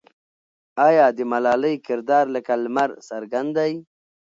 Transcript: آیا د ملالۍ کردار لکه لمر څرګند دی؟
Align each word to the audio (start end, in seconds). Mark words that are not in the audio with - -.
آیا 0.87 1.05
د 1.17 1.19
ملالۍ 1.31 1.75
کردار 1.87 2.25
لکه 2.35 2.53
لمر 2.63 2.89
څرګند 3.09 3.51
دی؟ 3.57 3.73